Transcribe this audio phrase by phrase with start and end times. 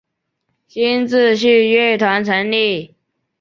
[0.67, 2.95] 新秩序乐团成立。